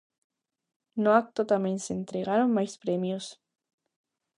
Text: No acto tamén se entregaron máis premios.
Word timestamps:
No 1.03 1.09
acto 1.21 1.41
tamén 1.51 1.77
se 1.85 1.91
entregaron 1.99 2.49
máis 2.57 2.73
premios. 2.83 3.25